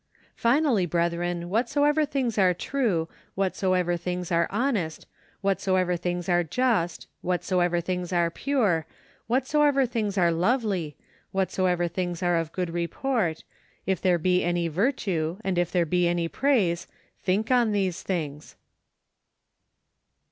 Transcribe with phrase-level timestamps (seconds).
[0.35, 5.05] "Finally, brethren, whatsoever things are true., whatsoever things are honest,
[5.41, 8.87] whatsoever' things are just, whatsoever things are pure,
[9.27, 10.97] whatsoever things are lovely,
[11.31, 13.43] whatsoever things are of good report;
[13.85, 16.87] if there he any virtue, and if there he any praise,
[17.21, 18.55] think on these things